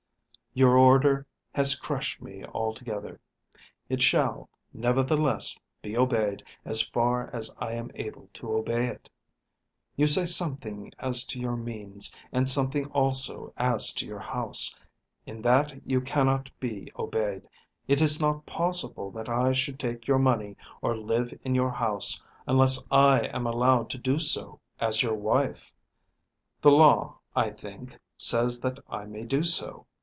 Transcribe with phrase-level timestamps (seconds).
[0.53, 1.25] Your order
[1.55, 3.21] has crushed me altogether.
[3.87, 9.09] It shall, nevertheless, be obeyed as far as I am able to obey it.
[9.95, 14.75] You say something as to your means, and something also as to your house.
[15.25, 17.47] In that you cannot be obeyed.
[17.87, 22.21] It is not possible that I should take your money or live in your house
[22.45, 25.71] unless I am allowed to do so as your wife.
[26.59, 29.87] The law, I think, says that I may do so.